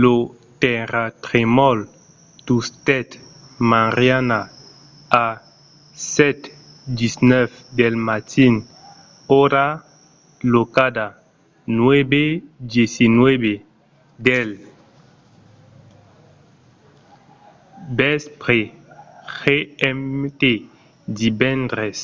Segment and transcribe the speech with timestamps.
[0.00, 0.14] lo
[0.62, 1.78] tèrratremol
[2.46, 3.08] tustèt
[3.70, 4.40] mariana
[5.24, 5.26] a
[6.14, 8.54] 7:19 del matin
[9.44, 9.66] ora
[10.54, 11.06] locala
[11.78, 13.48] 9:19
[14.26, 14.50] del
[17.98, 18.58] vèspre
[19.42, 20.42] gmt
[21.18, 22.00] divendres